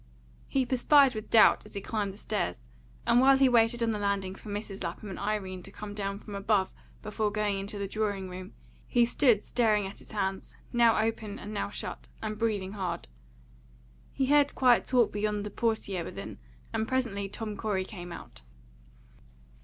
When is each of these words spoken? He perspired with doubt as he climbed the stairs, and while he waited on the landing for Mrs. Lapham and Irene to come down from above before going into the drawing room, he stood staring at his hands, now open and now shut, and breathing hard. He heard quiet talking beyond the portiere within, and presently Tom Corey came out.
He 0.47 0.65
perspired 0.65 1.13
with 1.13 1.29
doubt 1.29 1.63
as 1.63 1.75
he 1.75 1.79
climbed 1.81 2.11
the 2.11 2.17
stairs, 2.17 2.67
and 3.05 3.19
while 3.21 3.37
he 3.37 3.47
waited 3.47 3.83
on 3.83 3.91
the 3.91 3.99
landing 3.99 4.33
for 4.33 4.49
Mrs. 4.49 4.83
Lapham 4.83 5.11
and 5.11 5.19
Irene 5.19 5.61
to 5.61 5.71
come 5.71 5.93
down 5.93 6.17
from 6.17 6.33
above 6.33 6.71
before 7.03 7.29
going 7.31 7.59
into 7.59 7.77
the 7.77 7.87
drawing 7.87 8.27
room, 8.27 8.55
he 8.87 9.05
stood 9.05 9.43
staring 9.45 9.85
at 9.85 9.99
his 9.99 10.09
hands, 10.09 10.55
now 10.73 10.97
open 10.99 11.37
and 11.37 11.53
now 11.53 11.69
shut, 11.69 12.07
and 12.19 12.39
breathing 12.39 12.71
hard. 12.71 13.07
He 14.11 14.25
heard 14.25 14.55
quiet 14.55 14.87
talking 14.87 15.11
beyond 15.21 15.45
the 15.45 15.51
portiere 15.51 16.03
within, 16.03 16.39
and 16.73 16.87
presently 16.87 17.29
Tom 17.29 17.55
Corey 17.55 17.85
came 17.85 18.11
out. 18.11 18.41